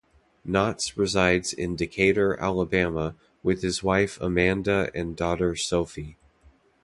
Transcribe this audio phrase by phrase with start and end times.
[0.47, 3.13] Knotts resides in Decatur, Alabama
[3.43, 6.17] with his wife Amanda and daughter Sophie.